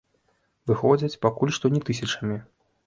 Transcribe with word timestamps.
Выходзяць 0.71 1.21
пакуль 1.27 1.55
што 1.59 1.65
не 1.77 1.87
тысячамі. 1.93 2.45